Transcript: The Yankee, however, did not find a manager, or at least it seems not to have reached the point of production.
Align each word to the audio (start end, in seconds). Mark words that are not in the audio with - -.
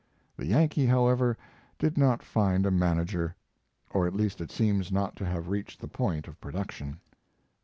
The 0.35 0.47
Yankee, 0.47 0.87
however, 0.87 1.37
did 1.77 1.95
not 1.95 2.23
find 2.23 2.65
a 2.65 2.71
manager, 2.71 3.35
or 3.91 4.07
at 4.07 4.15
least 4.15 4.41
it 4.41 4.49
seems 4.49 4.91
not 4.91 5.15
to 5.17 5.25
have 5.25 5.49
reached 5.49 5.79
the 5.79 5.87
point 5.87 6.27
of 6.27 6.41
production. 6.41 6.99